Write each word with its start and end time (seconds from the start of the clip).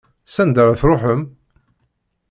S 0.33 0.35
anda 0.41 0.59
ara 0.61 0.79
truḥem? 0.81 1.21